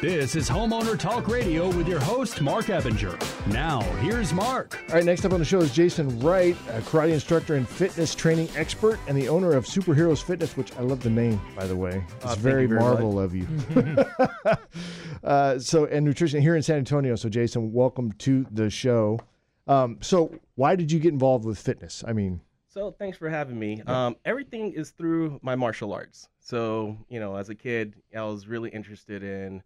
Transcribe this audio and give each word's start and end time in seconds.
This 0.00 0.34
is 0.34 0.48
Homeowner 0.48 0.98
Talk 0.98 1.28
Radio 1.28 1.68
with 1.76 1.86
your 1.86 2.00
host, 2.00 2.40
Marc 2.40 2.66
Ebinger. 2.66 3.18
Now, 3.52 3.82
here's 4.00 4.32
Marc. 4.32 4.78
All 4.88 4.94
right, 4.94 5.04
next 5.04 5.26
up 5.26 5.34
on 5.34 5.38
the 5.40 5.44
show 5.44 5.58
is 5.58 5.74
Jason 5.74 6.18
Wright, 6.20 6.56
a 6.70 6.80
karate 6.80 7.10
instructor 7.10 7.56
and 7.56 7.68
fitness 7.68 8.14
training 8.14 8.48
expert, 8.56 8.98
and 9.08 9.16
the 9.16 9.28
owner 9.28 9.52
of 9.52 9.66
Superheroes 9.66 10.22
Fitness, 10.22 10.56
which 10.56 10.74
I 10.78 10.80
love 10.80 11.02
the 11.02 11.10
name, 11.10 11.38
by 11.54 11.66
the 11.66 11.76
way. 11.76 12.02
It's 12.16 12.32
Oh, 12.32 12.34
very, 12.36 12.64
very 12.64 12.80
marvel 12.80 13.20
of 13.20 13.34
you. 13.34 13.46
uh, 15.24 15.58
so, 15.58 15.84
and 15.84 16.06
nutrition 16.06 16.40
here 16.40 16.56
in 16.56 16.62
San 16.62 16.78
Antonio. 16.78 17.14
So, 17.14 17.28
Jason, 17.28 17.70
welcome 17.70 18.12
to 18.12 18.46
the 18.50 18.70
show. 18.70 19.20
Um, 19.66 19.98
so, 20.00 20.34
why 20.54 20.76
did 20.76 20.90
you 20.90 20.98
get 20.98 21.12
involved 21.12 21.44
with 21.44 21.58
fitness? 21.58 22.02
I 22.08 22.14
mean, 22.14 22.40
So 22.68 22.90
thanks 22.98 23.18
for 23.18 23.28
having 23.28 23.58
me. 23.58 23.82
Um, 23.86 24.16
everything 24.24 24.72
is 24.72 24.92
through 24.92 25.40
my 25.42 25.56
martial 25.56 25.92
arts. 25.92 26.26
So 26.40 26.96
you 27.10 27.20
know, 27.20 27.36
as 27.36 27.50
a 27.50 27.54
kid, 27.54 27.96
I 28.16 28.22
was 28.22 28.48
really 28.48 28.70
interested 28.70 29.22
in 29.22 29.62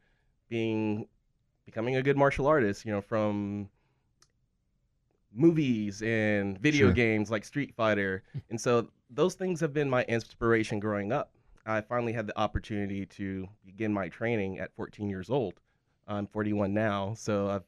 being 0.48 1.08
becoming 1.64 1.96
a 1.96 2.02
good 2.02 2.16
martial 2.16 2.46
artist. 2.46 2.84
You 2.84 2.92
know, 2.92 3.00
from 3.00 3.68
movies 5.32 6.02
and 6.02 6.58
video 6.58 6.86
Sure. 6.86 6.92
games 6.92 7.30
like 7.30 7.44
Street 7.44 7.74
Fighter, 7.74 8.22
and 8.50 8.60
so 8.60 8.88
those 9.10 9.34
things 9.34 9.60
have 9.60 9.72
been 9.72 9.88
my 9.90 10.04
inspiration 10.04 10.78
growing 10.80 11.12
up. 11.12 11.30
I 11.66 11.80
finally 11.80 12.12
had 12.12 12.26
the 12.26 12.38
opportunity 12.38 13.06
to 13.06 13.48
begin 13.64 13.92
my 13.92 14.08
training 14.08 14.58
at 14.58 14.74
14 14.76 15.08
years 15.08 15.30
old. 15.30 15.54
I'm 16.06 16.26
41 16.26 16.74
now, 16.74 17.14
so 17.14 17.48
I've 17.48 17.62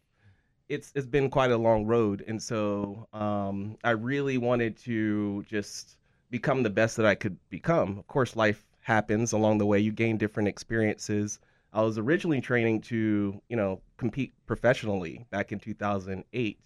it's 0.68 0.92
it's 0.94 1.06
been 1.06 1.30
quite 1.30 1.50
a 1.52 1.56
long 1.56 1.86
road, 1.86 2.24
and 2.26 2.42
so 2.42 3.06
um, 3.12 3.76
I 3.84 3.90
really 3.90 4.38
wanted 4.38 4.76
to 4.78 5.44
just 5.48 5.96
become 6.30 6.62
the 6.62 6.70
best 6.70 6.96
that 6.96 7.06
I 7.06 7.14
could 7.14 7.36
become. 7.50 7.98
Of 7.98 8.06
course, 8.08 8.34
life 8.36 8.64
happens 8.80 9.32
along 9.32 9.58
the 9.58 9.66
way. 9.66 9.78
You 9.78 9.92
gain 9.92 10.16
different 10.18 10.48
experiences. 10.48 11.38
I 11.76 11.82
was 11.82 11.98
originally 11.98 12.40
training 12.40 12.80
to, 12.82 13.38
you 13.50 13.56
know, 13.56 13.82
compete 13.98 14.32
professionally 14.46 15.26
back 15.28 15.52
in 15.52 15.60
2008. 15.60 16.58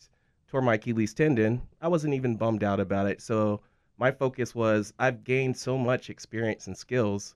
Tore 0.46 0.62
my 0.62 0.74
Achilles 0.74 1.14
tendon. 1.14 1.62
I 1.82 1.88
wasn't 1.88 2.14
even 2.14 2.36
bummed 2.36 2.62
out 2.62 2.78
about 2.78 3.08
it. 3.08 3.20
So 3.20 3.60
my 3.98 4.12
focus 4.12 4.54
was 4.54 4.94
I've 5.00 5.24
gained 5.24 5.56
so 5.56 5.76
much 5.76 6.10
experience 6.10 6.68
and 6.68 6.78
skills. 6.78 7.34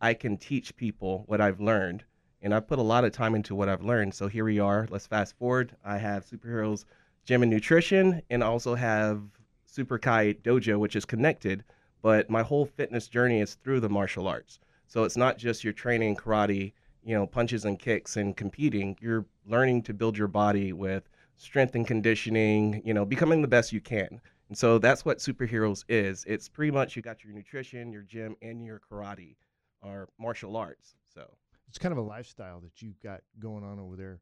I 0.00 0.12
can 0.12 0.36
teach 0.36 0.74
people 0.74 1.22
what 1.28 1.40
I've 1.40 1.60
learned 1.60 2.02
and 2.42 2.52
I've 2.52 2.66
put 2.66 2.80
a 2.80 2.82
lot 2.82 3.04
of 3.04 3.12
time 3.12 3.36
into 3.36 3.54
what 3.54 3.68
I've 3.68 3.84
learned. 3.84 4.12
So 4.12 4.26
here 4.26 4.44
we 4.44 4.58
are. 4.58 4.88
Let's 4.90 5.06
fast 5.06 5.38
forward. 5.38 5.76
I 5.84 5.98
have 5.98 6.26
Superheroes 6.26 6.84
Gym 7.24 7.42
and 7.42 7.50
Nutrition, 7.50 8.22
and 8.28 8.42
also 8.42 8.74
have 8.74 9.22
Super 9.66 9.98
Kai 9.98 10.32
Dojo, 10.32 10.80
which 10.80 10.96
is 10.96 11.04
connected. 11.04 11.62
But 12.02 12.28
my 12.28 12.42
whole 12.42 12.66
fitness 12.66 13.06
journey 13.06 13.40
is 13.40 13.54
through 13.54 13.80
the 13.80 13.88
martial 13.88 14.26
arts. 14.26 14.58
So 14.88 15.04
it's 15.04 15.16
not 15.16 15.38
just 15.38 15.62
your 15.62 15.72
training 15.72 16.16
karate, 16.16 16.72
you 17.04 17.14
know, 17.14 17.26
punches 17.26 17.64
and 17.64 17.78
kicks 17.78 18.16
and 18.16 18.36
competing. 18.36 18.96
You're 19.00 19.26
learning 19.46 19.82
to 19.82 19.94
build 19.94 20.16
your 20.16 20.28
body 20.28 20.72
with 20.72 21.08
strength 21.36 21.74
and 21.74 21.86
conditioning, 21.86 22.82
you 22.84 22.94
know, 22.94 23.04
becoming 23.04 23.42
the 23.42 23.48
best 23.48 23.72
you 23.72 23.80
can. 23.80 24.20
And 24.48 24.56
so 24.56 24.78
that's 24.78 25.04
what 25.04 25.18
superheroes 25.18 25.84
is. 25.88 26.24
It's 26.26 26.48
pretty 26.48 26.70
much 26.70 26.96
you 26.96 27.02
got 27.02 27.24
your 27.24 27.32
nutrition, 27.32 27.92
your 27.92 28.02
gym, 28.02 28.36
and 28.42 28.64
your 28.64 28.80
karate 28.80 29.36
or 29.82 30.08
martial 30.18 30.56
arts. 30.56 30.96
So 31.12 31.28
it's 31.68 31.78
kind 31.78 31.92
of 31.92 31.98
a 31.98 32.02
lifestyle 32.02 32.60
that 32.60 32.80
you've 32.82 33.00
got 33.00 33.20
going 33.38 33.64
on 33.64 33.78
over 33.78 33.96
there. 33.96 34.20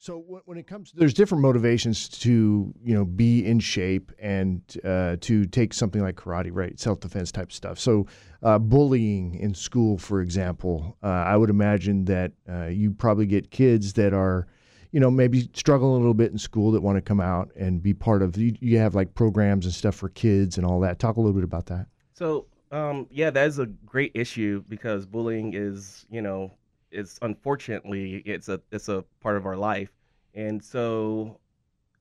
So 0.00 0.24
when, 0.44 0.56
it 0.56 0.68
comes, 0.68 0.92
to, 0.92 0.96
there's 0.96 1.12
different 1.12 1.42
motivations 1.42 2.08
to 2.20 2.72
you 2.84 2.94
know 2.94 3.04
be 3.04 3.44
in 3.44 3.58
shape 3.58 4.12
and 4.20 4.62
uh, 4.84 5.16
to 5.22 5.44
take 5.46 5.74
something 5.74 6.00
like 6.00 6.14
karate, 6.14 6.50
right? 6.52 6.78
Self 6.78 7.00
defense 7.00 7.32
type 7.32 7.50
stuff. 7.50 7.80
So 7.80 8.06
uh, 8.44 8.60
bullying 8.60 9.34
in 9.34 9.54
school, 9.54 9.98
for 9.98 10.20
example, 10.20 10.96
uh, 11.02 11.08
I 11.08 11.36
would 11.36 11.50
imagine 11.50 12.04
that 12.04 12.32
uh, 12.48 12.66
you 12.66 12.92
probably 12.92 13.26
get 13.26 13.50
kids 13.50 13.94
that 13.94 14.14
are, 14.14 14.46
you 14.92 15.00
know, 15.00 15.10
maybe 15.10 15.50
struggling 15.54 15.94
a 15.94 15.96
little 15.96 16.14
bit 16.14 16.30
in 16.30 16.38
school 16.38 16.70
that 16.72 16.80
want 16.80 16.96
to 16.96 17.02
come 17.02 17.20
out 17.20 17.50
and 17.56 17.82
be 17.82 17.92
part 17.92 18.22
of. 18.22 18.36
You, 18.36 18.54
you 18.60 18.78
have 18.78 18.94
like 18.94 19.14
programs 19.14 19.64
and 19.64 19.74
stuff 19.74 19.96
for 19.96 20.10
kids 20.10 20.58
and 20.58 20.64
all 20.64 20.78
that. 20.80 21.00
Talk 21.00 21.16
a 21.16 21.20
little 21.20 21.34
bit 21.34 21.44
about 21.44 21.66
that. 21.66 21.86
So, 22.12 22.46
um, 22.70 23.08
yeah, 23.10 23.30
that 23.30 23.48
is 23.48 23.58
a 23.58 23.66
great 23.66 24.12
issue 24.14 24.62
because 24.68 25.06
bullying 25.06 25.54
is, 25.54 26.06
you 26.08 26.22
know, 26.22 26.52
is 26.90 27.18
unfortunately 27.22 28.22
it's 28.24 28.48
a 28.48 28.60
it's 28.72 28.88
a 28.88 29.04
part 29.20 29.36
of 29.36 29.46
our 29.46 29.56
life. 29.56 29.90
And 30.38 30.62
so, 30.62 31.40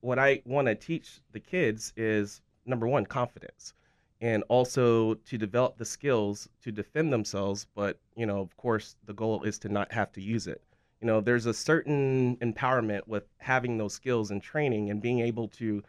what 0.01 0.19
I 0.19 0.43
want 0.45 0.67
to 0.67 0.75
teach 0.75 1.21
the 1.31 1.39
kids 1.39 1.91
is 1.97 2.41
number 2.67 2.87
one, 2.87 3.03
confidence, 3.03 3.73
and 4.21 4.43
also 4.47 5.15
to 5.15 5.39
develop 5.39 5.79
the 5.79 5.85
skills 5.85 6.47
to 6.61 6.71
defend 6.71 7.11
themselves. 7.11 7.65
But 7.73 7.99
you 8.15 8.27
know, 8.27 8.39
of 8.39 8.55
course, 8.55 8.95
the 9.05 9.13
goal 9.13 9.41
is 9.41 9.57
to 9.59 9.69
not 9.69 9.91
have 9.91 10.11
to 10.11 10.21
use 10.21 10.45
it. 10.45 10.61
You 11.01 11.07
know, 11.07 11.19
there's 11.19 11.47
a 11.47 11.53
certain 11.53 12.37
empowerment 12.37 13.07
with 13.07 13.23
having 13.39 13.79
those 13.79 13.95
skills 13.95 14.29
and 14.29 14.39
training 14.39 14.91
and 14.91 15.01
being 15.01 15.21
able 15.21 15.47
to 15.61 15.81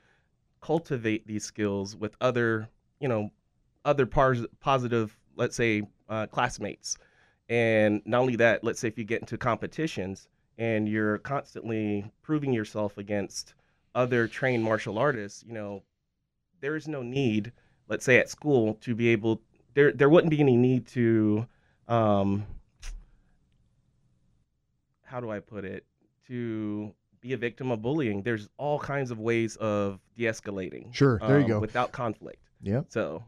cultivate 0.62 1.26
these 1.26 1.44
skills 1.44 1.97
with 1.97 2.16
other, 2.22 2.70
you 2.98 3.08
know, 3.08 3.31
other 3.84 4.06
positive, 4.06 5.19
let's 5.37 5.54
say, 5.54 5.82
uh, 6.08 6.26
classmates. 6.28 6.97
And 7.50 8.00
not 8.06 8.22
only 8.22 8.37
that, 8.37 8.64
let's 8.64 8.81
say 8.81 8.88
if 8.88 8.97
you 8.97 9.04
get 9.04 9.20
into 9.20 9.37
competitions 9.37 10.28
and 10.58 10.88
you're 10.88 11.19
constantly 11.19 12.10
proving 12.20 12.52
yourself 12.52 12.98
against 12.98 13.54
other 13.94 14.26
trained 14.26 14.62
martial 14.62 14.98
artists, 14.98 15.44
you 15.46 15.52
know, 15.52 15.82
there 16.60 16.76
is 16.76 16.88
no 16.88 17.00
need, 17.02 17.52
let's 17.88 18.04
say 18.04 18.19
at 18.19 18.28
school, 18.28 18.74
to 18.82 18.94
be 18.94 19.08
able 19.08 19.41
there 19.74 19.92
there 19.92 20.08
wouldn't 20.08 20.30
be 20.30 20.41
any 20.41 20.56
need 20.56 20.86
to 20.88 21.46
um 21.86 22.44
how 25.04 25.20
do 25.20 25.30
I 25.30 25.41
put 25.41 25.64
it? 25.64 25.86
To 26.26 26.92
be 27.20 27.32
a 27.32 27.36
victim 27.36 27.70
of 27.70 27.80
bullying. 27.80 28.22
There's 28.22 28.48
all 28.58 28.78
kinds 28.78 29.10
of 29.10 29.19
ways 29.19 29.56
of 29.56 30.00
de-escalating. 30.16 30.94
Sure, 30.94 31.19
there 31.26 31.38
you 31.38 31.44
um, 31.44 31.50
go. 31.50 31.60
Without 31.60 31.92
conflict. 31.92 32.42
Yeah. 32.60 32.82
So 32.88 33.22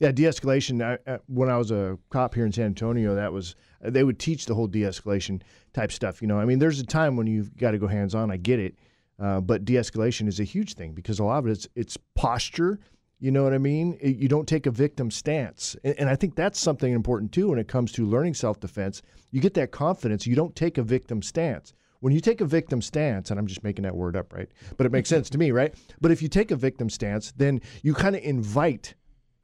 Yeah, 0.00 0.12
de-escalation. 0.12 0.80
I, 0.80 0.98
I, 1.10 1.18
when 1.26 1.48
I 1.50 1.56
was 1.58 1.70
a 1.72 1.98
cop 2.10 2.34
here 2.34 2.46
in 2.46 2.52
San 2.52 2.66
Antonio, 2.66 3.14
that 3.16 3.32
was 3.32 3.56
they 3.80 4.04
would 4.04 4.18
teach 4.18 4.46
the 4.46 4.54
whole 4.54 4.68
de-escalation 4.68 5.42
type 5.72 5.90
stuff. 5.90 6.22
You 6.22 6.28
know, 6.28 6.38
I 6.38 6.44
mean, 6.44 6.58
there's 6.60 6.78
a 6.80 6.86
time 6.86 7.16
when 7.16 7.26
you've 7.26 7.56
got 7.56 7.72
to 7.72 7.78
go 7.78 7.88
hands-on. 7.88 8.30
I 8.30 8.36
get 8.36 8.60
it, 8.60 8.78
uh, 9.18 9.40
but 9.40 9.64
de-escalation 9.64 10.28
is 10.28 10.38
a 10.38 10.44
huge 10.44 10.74
thing 10.74 10.92
because 10.92 11.18
a 11.18 11.24
lot 11.24 11.38
of 11.38 11.46
it 11.48 11.52
it's, 11.52 11.68
it's 11.74 11.98
posture. 12.14 12.78
You 13.20 13.32
know 13.32 13.42
what 13.42 13.52
I 13.52 13.58
mean? 13.58 13.98
It- 14.00 14.16
you 14.16 14.28
don't 14.28 14.46
take 14.46 14.66
a 14.66 14.70
victim 14.70 15.10
stance, 15.10 15.74
and, 15.82 15.98
and 15.98 16.08
I 16.08 16.14
think 16.14 16.36
that's 16.36 16.60
something 16.60 16.92
important 16.92 17.32
too 17.32 17.48
when 17.48 17.58
it 17.58 17.66
comes 17.66 17.90
to 17.92 18.06
learning 18.06 18.34
self-defense. 18.34 19.02
You 19.32 19.40
get 19.40 19.54
that 19.54 19.72
confidence. 19.72 20.26
You 20.26 20.36
don't 20.36 20.54
take 20.54 20.78
a 20.78 20.82
victim 20.84 21.22
stance. 21.22 21.74
When 22.00 22.12
you 22.12 22.20
take 22.20 22.40
a 22.40 22.44
victim 22.44 22.80
stance, 22.80 23.32
and 23.32 23.40
I'm 23.40 23.48
just 23.48 23.64
making 23.64 23.82
that 23.82 23.96
word 23.96 24.14
up, 24.14 24.32
right? 24.32 24.48
But 24.76 24.86
it 24.86 24.92
makes 24.92 25.08
sense 25.08 25.28
to 25.30 25.38
me, 25.38 25.50
right? 25.50 25.74
But 26.00 26.12
if 26.12 26.22
you 26.22 26.28
take 26.28 26.52
a 26.52 26.56
victim 26.56 26.88
stance, 26.88 27.32
then 27.36 27.60
you 27.82 27.92
kind 27.92 28.14
of 28.14 28.22
invite 28.22 28.94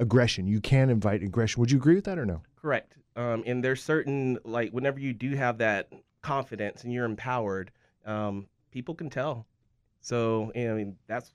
aggression. 0.05 0.47
You 0.47 0.61
can 0.61 0.91
invite 0.91 1.23
aggression. 1.23 1.61
Would 1.61 1.71
you 1.71 1.79
agree 1.79 1.97
with 1.97 2.05
that 2.05 2.19
or 2.19 2.27
no? 2.27 2.43
Correct. 2.61 2.97
Um, 3.17 3.43
and 3.47 3.65
there's 3.65 3.83
certain 3.83 4.39
like 4.45 4.71
whenever 4.71 5.01
you 5.01 5.13
do 5.13 5.35
have 5.35 5.59
that 5.59 5.93
confidence 6.23 6.85
and 6.85 6.93
you're 6.93 7.05
empowered, 7.05 7.71
um, 8.05 8.47
people 8.71 8.95
can 8.95 9.11
tell. 9.11 9.47
So 10.01 10.53
you 10.55 10.67
know, 10.67 10.75
I 10.75 10.77
mean 10.77 10.97
that's 11.07 11.33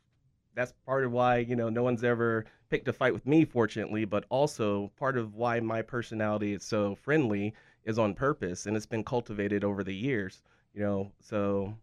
that's 0.55 0.73
part 0.85 1.03
of 1.03 1.11
why 1.11 1.37
you 1.37 1.55
know 1.55 1.69
no 1.69 1.83
one's 1.83 2.03
ever 2.03 2.45
picked 2.69 2.87
a 2.87 2.93
fight 2.93 3.13
with 3.13 3.25
me, 3.25 3.45
fortunately. 3.45 4.05
But 4.05 4.25
also 4.29 4.91
part 4.97 5.17
of 5.17 5.35
why 5.35 5.59
my 5.59 5.81
personality 5.81 6.53
is 6.53 6.63
so 6.63 6.95
friendly 6.95 7.53
is 7.85 7.97
on 7.97 8.13
purpose, 8.13 8.65
and 8.65 8.77
it's 8.77 8.85
been 8.85 9.03
cultivated 9.03 9.63
over 9.63 9.83
the 9.83 9.95
years. 9.95 10.41
You 10.73 10.81
know, 10.81 11.11
so 11.19 11.73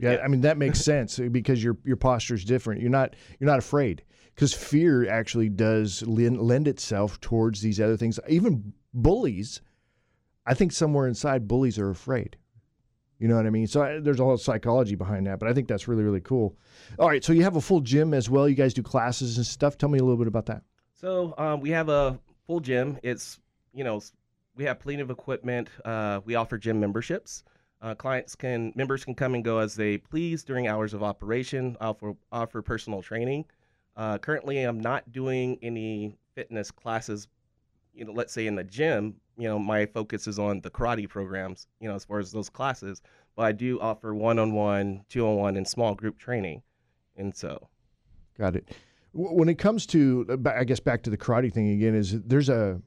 Yeah, 0.00 0.12
Yeah. 0.12 0.18
I 0.24 0.28
mean 0.28 0.40
that 0.42 0.58
makes 0.58 0.80
sense 0.84 1.18
uh, 1.18 1.28
because 1.30 1.62
your 1.62 1.76
your 1.84 1.96
posture 1.96 2.34
is 2.34 2.44
different. 2.44 2.80
You're 2.80 2.90
not 2.90 3.14
you're 3.38 3.50
not 3.50 3.58
afraid 3.58 4.02
because 4.34 4.52
fear 4.54 5.08
actually 5.08 5.48
does 5.48 6.02
lend, 6.02 6.40
lend 6.40 6.66
itself 6.66 7.20
towards 7.20 7.60
these 7.60 7.80
other 7.80 7.96
things. 7.96 8.18
Even 8.28 8.72
bullies, 8.94 9.60
I 10.46 10.54
think 10.54 10.72
somewhere 10.72 11.06
inside 11.06 11.46
bullies 11.46 11.78
are 11.78 11.90
afraid. 11.90 12.36
You 13.18 13.28
know 13.28 13.36
what 13.36 13.44
I 13.44 13.50
mean? 13.50 13.66
So 13.66 13.82
I, 13.82 14.00
there's 14.00 14.18
a 14.18 14.24
whole 14.24 14.38
psychology 14.38 14.94
behind 14.94 15.26
that, 15.26 15.38
but 15.38 15.48
I 15.48 15.52
think 15.52 15.68
that's 15.68 15.86
really 15.86 16.02
really 16.02 16.22
cool. 16.22 16.56
All 16.98 17.08
right, 17.08 17.22
so 17.22 17.32
you 17.34 17.42
have 17.42 17.56
a 17.56 17.60
full 17.60 17.80
gym 17.80 18.14
as 18.14 18.30
well. 18.30 18.48
You 18.48 18.54
guys 18.54 18.72
do 18.72 18.82
classes 18.82 19.36
and 19.36 19.46
stuff. 19.46 19.76
Tell 19.76 19.90
me 19.90 19.98
a 19.98 20.02
little 20.02 20.16
bit 20.16 20.26
about 20.26 20.46
that. 20.46 20.62
So 20.94 21.34
um, 21.36 21.60
we 21.60 21.70
have 21.70 21.88
a 21.90 22.18
full 22.46 22.60
gym. 22.60 22.98
It's 23.02 23.38
you 23.74 23.84
know 23.84 24.00
we 24.56 24.64
have 24.64 24.80
plenty 24.80 25.02
of 25.02 25.10
equipment. 25.10 25.68
Uh, 25.84 26.20
we 26.24 26.34
offer 26.34 26.56
gym 26.56 26.80
memberships. 26.80 27.44
Uh, 27.82 27.94
clients 27.94 28.34
can 28.34 28.72
members 28.74 29.04
can 29.04 29.14
come 29.14 29.34
and 29.34 29.44
go 29.44 29.58
as 29.58 29.74
they 29.74 29.96
please 29.96 30.44
during 30.44 30.68
hours 30.68 30.92
of 30.92 31.02
operation. 31.02 31.76
Offer 31.80 32.14
offer 32.30 32.62
personal 32.62 33.02
training. 33.02 33.46
Uh, 33.96 34.18
currently, 34.18 34.62
I'm 34.62 34.80
not 34.80 35.10
doing 35.12 35.58
any 35.62 36.16
fitness 36.34 36.70
classes. 36.70 37.28
You 37.94 38.04
know, 38.04 38.12
let's 38.12 38.32
say 38.32 38.46
in 38.46 38.54
the 38.54 38.64
gym. 38.64 39.16
You 39.36 39.48
know, 39.48 39.58
my 39.58 39.86
focus 39.86 40.26
is 40.26 40.38
on 40.38 40.60
the 40.60 40.70
karate 40.70 41.08
programs. 41.08 41.66
You 41.80 41.88
know, 41.88 41.94
as 41.94 42.04
far 42.04 42.18
as 42.18 42.30
those 42.30 42.50
classes, 42.50 43.00
but 43.36 43.46
I 43.46 43.52
do 43.52 43.80
offer 43.80 44.14
one-on-one, 44.14 45.06
two-on-one, 45.08 45.56
and 45.56 45.66
small 45.66 45.94
group 45.94 46.18
training. 46.18 46.62
And 47.16 47.34
so, 47.34 47.68
Got 48.38 48.56
it. 48.56 48.68
When 49.12 49.48
it 49.48 49.58
comes 49.58 49.86
to, 49.86 50.26
uh, 50.46 50.50
I 50.50 50.64
guess 50.64 50.80
back 50.80 51.02
to 51.02 51.10
the 51.10 51.16
karate 51.16 51.52
thing 51.52 51.70
again, 51.70 51.94
is 51.94 52.20
there's 52.22 52.48
a 52.48 52.80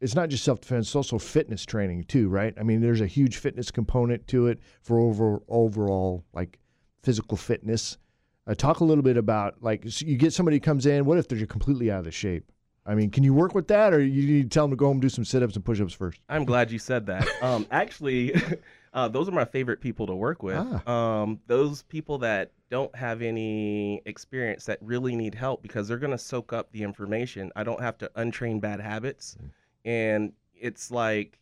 it's 0.00 0.14
not 0.14 0.28
just 0.28 0.44
self 0.44 0.60
defense; 0.60 0.88
it's 0.88 0.96
also 0.96 1.18
fitness 1.18 1.64
training 1.64 2.04
too, 2.04 2.28
right? 2.28 2.54
I 2.58 2.62
mean, 2.62 2.80
there's 2.80 3.00
a 3.00 3.06
huge 3.06 3.36
fitness 3.36 3.70
component 3.70 4.26
to 4.28 4.48
it 4.48 4.60
for 4.82 4.98
over 4.98 5.42
overall 5.48 6.24
like 6.32 6.58
physical 7.02 7.36
fitness. 7.36 7.98
Uh, 8.46 8.54
talk 8.54 8.80
a 8.80 8.84
little 8.84 9.02
bit 9.04 9.16
about 9.16 9.62
like 9.62 9.84
so 9.88 10.04
you 10.04 10.16
get 10.16 10.32
somebody 10.32 10.56
who 10.56 10.60
comes 10.60 10.86
in. 10.86 11.04
What 11.04 11.18
if 11.18 11.28
they're 11.28 11.46
completely 11.46 11.90
out 11.90 12.00
of 12.00 12.04
the 12.04 12.10
shape? 12.10 12.50
I 12.86 12.94
mean, 12.94 13.10
can 13.10 13.24
you 13.24 13.32
work 13.32 13.54
with 13.54 13.68
that, 13.68 13.94
or 13.94 14.02
you 14.02 14.26
need 14.26 14.42
to 14.42 14.48
tell 14.54 14.64
them 14.64 14.72
to 14.72 14.76
go 14.76 14.86
home 14.86 14.96
and 14.96 15.02
do 15.02 15.08
some 15.08 15.24
sit 15.24 15.42
ups 15.42 15.56
and 15.56 15.64
push 15.64 15.80
ups 15.80 15.94
first? 15.94 16.20
I'm 16.28 16.44
glad 16.44 16.70
you 16.70 16.78
said 16.78 17.06
that. 17.06 17.26
Um, 17.44 17.66
actually, 17.70 18.34
uh, 18.94 19.08
those 19.08 19.28
are 19.28 19.32
my 19.32 19.44
favorite 19.44 19.80
people 19.80 20.06
to 20.06 20.14
work 20.14 20.42
with. 20.42 20.56
Ah. 20.58 20.90
Um, 21.22 21.40
those 21.46 21.82
people 21.82 22.18
that 22.18 22.52
don't 22.70 22.94
have 22.96 23.20
any 23.20 24.00
experience 24.06 24.64
that 24.64 24.78
really 24.80 25.14
need 25.14 25.34
help 25.34 25.62
because 25.62 25.86
they're 25.86 25.98
going 25.98 26.10
to 26.10 26.18
soak 26.18 26.54
up 26.54 26.72
the 26.72 26.82
information. 26.82 27.52
I 27.54 27.64
don't 27.64 27.80
have 27.80 27.98
to 27.98 28.10
untrain 28.16 28.60
bad 28.60 28.80
habits. 28.80 29.36
And 29.84 30.32
it's 30.58 30.90
like 30.90 31.38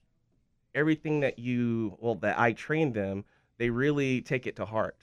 everything 0.75 1.21
that 1.21 1.39
you, 1.39 1.97
well, 2.01 2.15
that 2.17 2.39
I 2.39 2.53
train 2.53 2.93
them, 2.93 3.25
they 3.59 3.71
really 3.71 4.21
take 4.21 4.47
it 4.47 4.57
to 4.57 4.65
heart. 4.65 4.97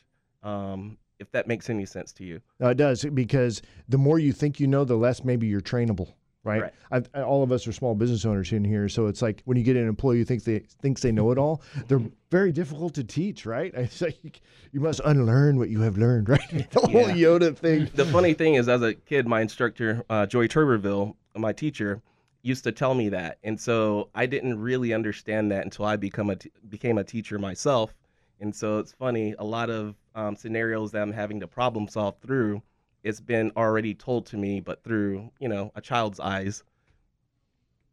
Um, 0.44 0.98
if 1.20 1.30
that 1.32 1.48
makes 1.48 1.70
any 1.70 1.86
sense 1.86 2.14
to 2.14 2.24
you. 2.24 2.40
No, 2.62 2.70
it 2.70 2.78
does 2.78 3.04
because 3.04 3.62
the 3.90 3.98
more 3.98 4.20
you 4.20 4.32
think 4.32 4.58
you 4.60 4.68
know, 4.68 4.86
the 4.86 4.96
less 4.96 5.22
maybe 5.26 5.48
you're 5.48 5.60
trainable, 5.60 6.14
right? 6.46 6.72
Right. 6.92 7.06
I- 7.14 7.22
all 7.24 7.44
of 7.44 7.52
us 7.52 7.68
are 7.68 7.74
small 7.74 7.94
business 7.94 8.24
owners 8.26 8.54
in 8.54 8.64
here, 8.64 8.88
so 8.88 9.08
it's 9.08 9.22
like 9.22 9.42
when 9.44 9.58
you 9.58 9.64
get 9.64 9.76
an 9.76 9.86
employee 9.86 10.20
who 10.20 10.24
thinks 10.24 10.46
they 10.46 10.60
thinks 10.82 11.02
they 11.02 11.12
know 11.12 11.32
it 11.32 11.38
all, 11.38 11.62
they're 11.90 12.02
very 12.32 12.54
difficult 12.54 12.94
to 12.94 13.04
teach, 13.04 13.46
right? 13.46 13.74
It's 13.76 14.00
like 14.00 14.40
you 14.72 14.80
must 14.80 15.02
unlearn 15.04 15.58
what 15.58 15.68
you 15.70 15.82
have 15.82 15.98
learned, 15.98 16.30
right? 16.30 16.50
the 16.72 16.80
whole 16.80 17.10
Yeah. 17.10 17.16
Yoda 17.38 17.54
thing. 17.58 17.90
the 17.96 18.06
funny 18.06 18.34
thing 18.34 18.56
is, 18.56 18.70
as 18.70 18.82
a 18.82 18.94
kid, 18.94 19.28
my 19.28 19.42
instructor, 19.42 20.06
uh, 20.10 20.26
Joey 20.26 20.48
Turberville, 20.48 21.16
my 21.36 21.52
teacher, 21.52 22.02
used 22.42 22.64
to 22.64 22.72
tell 22.72 22.94
me 22.94 23.10
that, 23.10 23.38
and 23.44 23.60
so 23.60 24.10
I 24.16 24.26
didn't 24.26 24.60
really 24.60 24.94
understand 24.94 25.52
that 25.52 25.64
until 25.64 25.86
I 25.86 25.96
become 25.96 26.30
a 26.30 26.36
t- 26.36 26.52
became 26.70 26.98
a 26.98 27.04
teacher 27.04 27.38
myself. 27.38 27.94
And 28.40 28.56
so 28.56 28.80
it's 28.80 28.94
funny, 28.94 29.36
a 29.38 29.44
lot 29.44 29.70
of 29.70 29.96
um, 30.16 30.36
scenarios 30.36 30.92
that 30.92 31.02
I'm 31.02 31.12
having 31.12 31.42
to 31.42 31.48
problem 31.48 31.90
solve 31.90 32.16
through, 32.22 32.62
it's 33.04 33.20
been 33.20 33.52
already 33.58 33.94
told 33.94 34.26
to 34.28 34.38
me, 34.38 34.60
but 34.60 34.84
through 34.84 35.32
you 35.40 35.50
know 35.50 35.72
a 35.76 35.82
child's 35.82 36.20
eyes. 36.20 36.64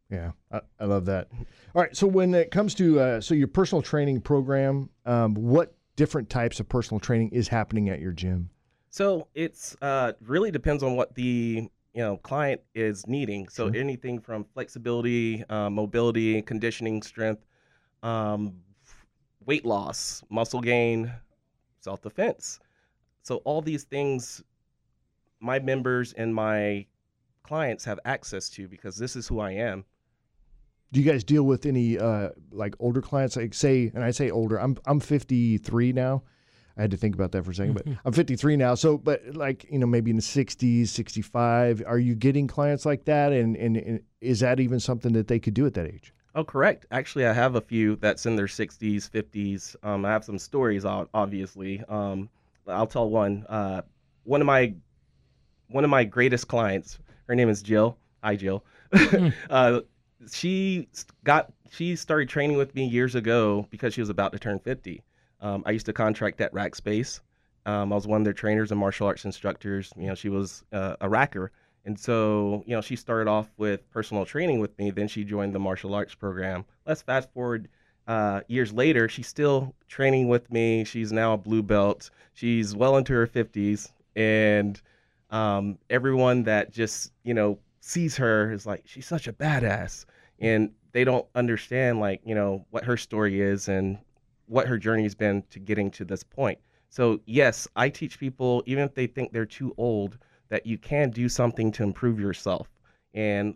Yeah, 0.09 0.31
I, 0.51 0.61
I 0.79 0.85
love 0.85 1.05
that. 1.05 1.27
All 1.75 1.81
right, 1.81 1.95
so 1.95 2.07
when 2.07 2.33
it 2.33 2.51
comes 2.51 2.73
to 2.75 2.99
uh, 2.99 3.21
so 3.21 3.33
your 3.33 3.47
personal 3.47 3.81
training 3.81 4.21
program, 4.21 4.89
um, 5.05 5.33
what 5.33 5.75
different 5.97 6.29
types 6.29 6.59
of 6.59 6.69
personal 6.69 6.99
training 6.99 7.29
is 7.31 7.49
happening 7.49 7.89
at 7.89 7.99
your 7.99 8.13
gym? 8.13 8.49
So 8.89 9.27
it's 9.35 9.75
uh, 9.81 10.13
really 10.21 10.49
depends 10.49 10.81
on 10.81 10.95
what 10.95 11.13
the 11.15 11.69
you 11.97 12.03
know 12.03 12.17
client 12.17 12.61
is 12.75 13.07
needing. 13.07 13.47
So 13.47 13.65
Sure. 13.65 13.75
anything 13.75 14.19
from 14.19 14.45
flexibility, 14.53 15.43
uh, 15.49 15.71
mobility, 15.71 16.39
conditioning, 16.43 17.01
strength, 17.01 17.43
um, 18.03 18.53
weight 19.47 19.65
loss, 19.65 20.21
muscle 20.29 20.61
gain, 20.61 21.11
self 21.79 21.99
defense. 22.03 22.59
So 23.23 23.37
all 23.37 23.63
these 23.63 23.83
things, 23.83 24.43
my 25.39 25.57
members 25.57 26.13
and 26.13 26.35
my 26.35 26.85
clients 27.41 27.83
have 27.85 27.99
access 28.05 28.47
to 28.51 28.67
because 28.67 28.95
this 28.97 29.15
is 29.15 29.27
who 29.27 29.39
I 29.39 29.53
am. 29.53 29.83
Do 30.91 31.01
you 31.01 31.11
guys 31.11 31.23
deal 31.23 31.43
with 31.43 31.65
any 31.65 31.97
uh, 31.97 32.29
like 32.51 32.75
older 32.77 33.01
clients? 33.01 33.35
Like 33.35 33.55
say, 33.55 33.91
and 33.95 34.03
I 34.03 34.11
say 34.11 34.29
older. 34.29 34.61
I'm 34.61 34.77
I'm 34.85 34.99
53 34.99 35.93
now. 35.93 36.21
I 36.77 36.81
had 36.81 36.91
to 36.91 36.97
think 36.97 37.15
about 37.15 37.31
that 37.31 37.43
for 37.43 37.51
a 37.51 37.55
second, 37.55 37.73
but 37.73 37.87
I'm 38.05 38.13
53 38.13 38.55
now. 38.55 38.75
So, 38.75 38.97
but 38.97 39.21
like 39.33 39.65
you 39.69 39.79
know, 39.79 39.87
maybe 39.87 40.11
in 40.11 40.17
the 40.17 40.21
60s, 40.21 40.87
65. 40.89 41.83
Are 41.87 41.97
you 41.97 42.13
getting 42.13 42.47
clients 42.47 42.85
like 42.85 43.05
that? 43.05 43.31
And 43.31 43.55
and, 43.55 43.77
and 43.77 44.01
is 44.21 44.41
that 44.41 44.59
even 44.59 44.79
something 44.79 45.13
that 45.13 45.27
they 45.27 45.39
could 45.39 45.53
do 45.53 45.65
at 45.65 45.73
that 45.73 45.87
age? 45.87 46.13
Oh, 46.35 46.43
correct. 46.43 46.85
Actually, 46.91 47.25
I 47.25 47.33
have 47.33 47.55
a 47.55 47.61
few 47.61 47.95
that's 47.95 48.27
in 48.27 48.35
their 48.35 48.45
60s, 48.45 49.09
50s. 49.09 49.75
Um, 49.81 50.05
I 50.05 50.11
have 50.11 50.23
some 50.23 50.37
stories, 50.37 50.85
ob- 50.85 51.09
obviously. 51.11 51.83
Um, 51.89 52.29
I'll 52.67 52.85
tell 52.85 53.09
one. 53.09 53.43
Uh, 53.49 53.81
one 54.23 54.41
of 54.41 54.45
my 54.45 54.75
one 55.69 55.83
of 55.83 55.89
my 55.89 56.03
greatest 56.03 56.47
clients. 56.47 56.99
Her 57.27 57.33
name 57.33 57.49
is 57.49 57.63
Jill. 57.63 57.97
Hi, 58.23 58.35
Jill. 58.35 58.63
uh, 59.49 59.81
she 60.31 60.87
got 61.23 61.51
she 61.71 61.95
started 61.95 62.29
training 62.29 62.57
with 62.57 62.75
me 62.75 62.87
years 62.87 63.15
ago 63.15 63.67
because 63.69 63.93
she 63.93 64.01
was 64.01 64.09
about 64.09 64.31
to 64.33 64.39
turn 64.39 64.59
50. 64.59 65.03
Um, 65.41 65.63
I 65.65 65.71
used 65.71 65.85
to 65.87 65.93
contract 65.93 66.41
at 66.41 66.53
Rackspace. 66.53 67.19
Um, 67.65 67.91
I 67.91 67.95
was 67.95 68.07
one 68.07 68.21
of 68.21 68.25
their 68.25 68.33
trainers 68.33 68.71
and 68.71 68.79
martial 68.79 69.07
arts 69.07 69.25
instructors. 69.25 69.91
You 69.97 70.07
know, 70.07 70.15
she 70.15 70.29
was 70.29 70.63
uh, 70.71 70.95
a 71.01 71.07
racker. 71.07 71.49
And 71.85 71.99
so, 71.99 72.63
you 72.65 72.75
know, 72.75 72.81
she 72.81 72.95
started 72.95 73.29
off 73.29 73.49
with 73.57 73.89
personal 73.91 74.25
training 74.25 74.59
with 74.59 74.77
me. 74.77 74.91
Then 74.91 75.07
she 75.07 75.23
joined 75.23 75.53
the 75.53 75.59
martial 75.59 75.93
arts 75.93 76.15
program. 76.15 76.65
Let's 76.85 77.01
fast 77.01 77.31
forward 77.33 77.69
uh, 78.07 78.41
years 78.47 78.73
later. 78.73 79.07
She's 79.07 79.27
still 79.27 79.73
training 79.87 80.27
with 80.27 80.51
me. 80.51 80.83
She's 80.83 81.11
now 81.11 81.33
a 81.33 81.37
blue 81.37 81.63
belt. 81.63 82.09
She's 82.33 82.75
well 82.75 82.97
into 82.97 83.13
her 83.13 83.27
50s. 83.27 83.91
And 84.15 84.81
um, 85.29 85.77
everyone 85.89 86.43
that 86.43 86.71
just, 86.71 87.11
you 87.23 87.33
know, 87.33 87.59
sees 87.79 88.17
her 88.17 88.51
is 88.51 88.65
like, 88.65 88.83
she's 88.85 89.07
such 89.07 89.27
a 89.27 89.33
badass. 89.33 90.05
And 90.39 90.71
they 90.91 91.03
don't 91.03 91.25
understand, 91.35 91.99
like, 91.99 92.21
you 92.25 92.35
know, 92.35 92.65
what 92.69 92.85
her 92.85 92.97
story 92.97 93.39
is 93.39 93.67
and 93.67 93.97
what 94.47 94.67
her 94.67 94.77
journey's 94.77 95.15
been 95.15 95.43
to 95.51 95.59
getting 95.59 95.91
to 95.91 96.05
this 96.05 96.23
point. 96.23 96.57
So, 96.89 97.19
yes, 97.25 97.67
I 97.75 97.89
teach 97.89 98.17
people, 98.19 98.63
even 98.65 98.83
if 98.83 98.95
they 98.95 99.07
think 99.07 99.31
they're 99.33 99.45
too 99.45 99.73
old, 99.77 100.17
that 100.49 100.65
you 100.65 100.77
can 100.77 101.09
do 101.09 101.27
something 101.29 101.71
to 101.73 101.83
improve 101.83 102.19
yourself. 102.19 102.69
And 103.13 103.55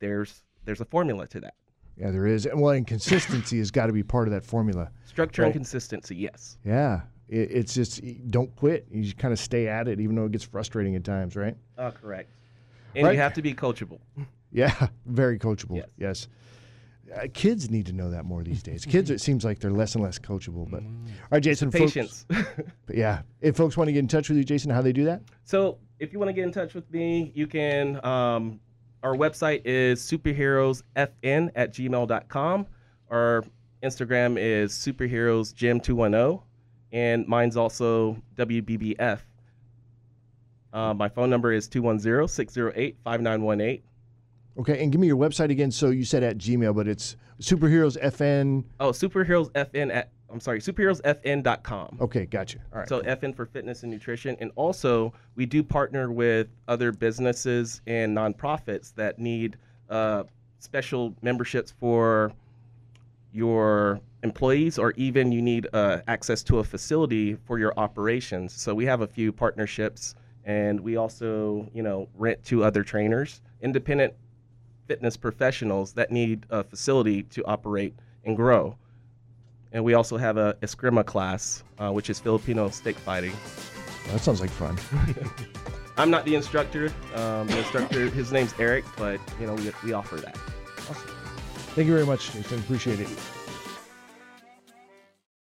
there's 0.00 0.42
there's 0.64 0.80
a 0.80 0.84
formula 0.84 1.26
to 1.28 1.40
that. 1.40 1.54
Yeah, 1.96 2.10
there 2.10 2.26
is. 2.26 2.46
And 2.46 2.60
well, 2.60 2.72
and 2.72 2.86
consistency 2.86 3.58
has 3.58 3.70
got 3.70 3.86
to 3.86 3.92
be 3.92 4.02
part 4.02 4.26
of 4.26 4.32
that 4.34 4.44
formula. 4.44 4.90
Structure 5.04 5.44
and 5.44 5.52
consistency, 5.52 6.16
yes. 6.16 6.58
Yeah, 6.64 7.02
it, 7.28 7.50
it's 7.52 7.74
just 7.74 8.00
don't 8.30 8.54
quit. 8.56 8.86
You 8.90 9.02
just 9.02 9.18
kind 9.18 9.32
of 9.32 9.38
stay 9.38 9.68
at 9.68 9.86
it, 9.88 10.00
even 10.00 10.16
though 10.16 10.24
it 10.24 10.32
gets 10.32 10.44
frustrating 10.44 10.96
at 10.96 11.04
times, 11.04 11.36
right? 11.36 11.56
Uh, 11.78 11.90
correct. 11.90 12.30
And 12.94 13.06
Right. 13.06 13.12
you 13.14 13.20
have 13.20 13.34
to 13.34 13.42
be 13.42 13.54
coachable. 13.54 13.98
Yeah, 14.54 14.88
very 15.06 15.38
coachable. 15.38 15.76
Yes. 15.76 15.88
Yes. 15.96 16.28
Uh, 17.14 17.26
kids 17.34 17.70
need 17.70 17.86
to 17.86 17.92
know 17.92 18.10
that 18.10 18.24
more 18.24 18.42
these 18.42 18.62
days. 18.62 18.84
Kids, 18.84 19.10
it 19.10 19.20
seems 19.20 19.44
like 19.44 19.58
they're 19.58 19.70
less 19.72 19.94
and 19.94 20.04
less 20.04 20.18
coachable. 20.18 20.70
But 20.70 20.82
all 20.82 21.28
right, 21.30 21.42
Jason. 21.42 21.70
folks- 21.70 21.92
Patience. 21.92 22.26
but 22.86 22.96
yeah, 22.96 23.22
if 23.40 23.56
folks 23.56 23.76
want 23.76 23.88
to 23.88 23.92
get 23.92 23.98
in 24.00 24.08
touch 24.08 24.28
with 24.28 24.38
you, 24.38 24.44
Jason, 24.44 24.70
how 24.70 24.80
they 24.82 24.92
do 24.92 25.04
that? 25.04 25.22
So 25.44 25.78
if 25.98 26.12
you 26.12 26.18
want 26.18 26.28
to 26.30 26.32
get 26.32 26.44
in 26.44 26.52
touch 26.52 26.74
with 26.74 26.90
me, 26.90 27.32
you 27.34 27.46
can. 27.46 28.04
Um, 28.04 28.60
our 29.02 29.14
website 29.14 29.62
is 29.64 30.00
superheroesfn 30.00 31.50
at 31.56 31.74
gmail.com. 31.74 32.66
Our 33.10 33.44
Instagram 33.82 34.38
is 34.38 34.72
superheroesgym210. 34.72 36.42
And 36.92 37.26
mine's 37.26 37.56
also 37.56 38.16
WBBF. 38.36 39.18
Uh, 40.72 40.94
my 40.94 41.08
phone 41.08 41.30
number 41.30 41.52
is 41.52 41.68
210 41.68 42.28
608 42.28 42.96
5918. 43.04 43.82
Okay, 44.58 44.82
and 44.82 44.92
give 44.92 45.00
me 45.00 45.06
your 45.06 45.16
website 45.16 45.50
again. 45.50 45.70
So 45.70 45.90
you 45.90 46.04
said 46.04 46.22
at 46.22 46.38
Gmail, 46.38 46.74
but 46.74 46.86
it's 46.86 47.16
superheroes 47.40 48.00
FN. 48.02 48.64
Oh, 48.80 48.90
superheroesfn 48.90 49.94
at, 49.94 50.10
I'm 50.30 50.40
sorry, 50.40 50.60
superheroesfn.com. 50.60 51.98
Okay, 52.00 52.26
gotcha. 52.26 52.58
All 52.72 52.80
right. 52.80 52.88
So 52.88 53.00
FN 53.02 53.34
for 53.34 53.46
fitness 53.46 53.82
and 53.82 53.90
nutrition, 53.90 54.36
and 54.40 54.50
also 54.54 55.12
we 55.36 55.46
do 55.46 55.62
partner 55.62 56.12
with 56.12 56.48
other 56.68 56.92
businesses 56.92 57.80
and 57.86 58.16
nonprofits 58.16 58.94
that 58.94 59.18
need 59.18 59.56
uh, 59.88 60.24
special 60.58 61.14
memberships 61.22 61.72
for 61.78 62.32
your 63.32 64.00
employees, 64.22 64.78
or 64.78 64.92
even 64.92 65.32
you 65.32 65.40
need 65.42 65.66
uh, 65.72 66.00
access 66.06 66.42
to 66.44 66.58
a 66.58 66.64
facility 66.64 67.34
for 67.34 67.58
your 67.58 67.72
operations. 67.78 68.52
So 68.52 68.74
we 68.74 68.84
have 68.84 69.00
a 69.00 69.06
few 69.06 69.32
partnerships, 69.32 70.14
and 70.44 70.78
we 70.78 70.96
also, 70.96 71.68
you 71.74 71.82
know, 71.82 72.08
rent 72.14 72.44
to 72.44 72.62
other 72.64 72.84
trainers, 72.84 73.40
independent 73.62 74.12
fitness 74.86 75.16
professionals 75.16 75.92
that 75.94 76.10
need 76.10 76.46
a 76.50 76.64
facility 76.64 77.22
to 77.24 77.44
operate 77.44 77.94
and 78.24 78.36
grow. 78.36 78.76
And 79.72 79.84
we 79.84 79.94
also 79.94 80.16
have 80.16 80.36
a 80.36 80.54
Eskrima 80.62 81.04
class, 81.04 81.64
uh, 81.78 81.90
which 81.90 82.10
is 82.10 82.18
Filipino 82.18 82.68
stick 82.68 82.96
fighting. 82.96 83.32
that 84.08 84.20
sounds 84.20 84.40
like 84.40 84.50
fun. 84.50 84.78
I'm 85.96 86.10
not 86.10 86.24
the 86.24 86.34
instructor. 86.34 86.86
Um, 87.14 87.46
the 87.46 87.58
instructor, 87.58 88.06
his 88.10 88.32
name's 88.32 88.54
Eric, 88.58 88.84
but 88.96 89.20
you 89.40 89.46
know 89.46 89.54
we, 89.54 89.70
we 89.84 89.92
offer 89.92 90.16
that. 90.16 90.36
Thank 91.74 91.86
you 91.86 91.94
very 91.94 92.06
much, 92.06 92.32
Jason. 92.32 92.58
Appreciate 92.58 93.00
it. 93.00 93.08